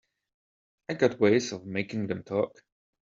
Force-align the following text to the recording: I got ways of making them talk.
I 0.89 0.95
got 0.95 1.19
ways 1.19 1.51
of 1.51 1.67
making 1.67 2.07
them 2.07 2.23
talk. 2.23 2.63